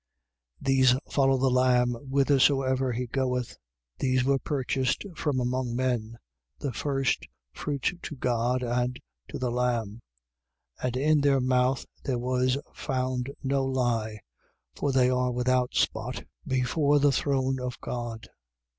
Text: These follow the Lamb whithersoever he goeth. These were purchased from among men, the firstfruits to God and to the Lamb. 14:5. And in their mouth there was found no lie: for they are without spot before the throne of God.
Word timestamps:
These 0.59 0.95
follow 1.11 1.37
the 1.37 1.51
Lamb 1.51 1.91
whithersoever 2.09 2.91
he 2.91 3.05
goeth. 3.05 3.59
These 3.99 4.23
were 4.23 4.39
purchased 4.39 5.05
from 5.15 5.39
among 5.39 5.75
men, 5.75 6.17
the 6.57 6.73
firstfruits 6.73 7.93
to 8.01 8.15
God 8.15 8.63
and 8.63 8.99
to 9.27 9.37
the 9.37 9.51
Lamb. 9.51 10.01
14:5. 10.81 10.85
And 10.87 10.97
in 10.97 11.21
their 11.21 11.39
mouth 11.39 11.85
there 12.03 12.17
was 12.17 12.57
found 12.73 13.29
no 13.43 13.63
lie: 13.63 14.21
for 14.75 14.91
they 14.91 15.11
are 15.11 15.31
without 15.31 15.75
spot 15.75 16.23
before 16.47 16.97
the 16.97 17.11
throne 17.11 17.59
of 17.59 17.79
God. 17.79 18.27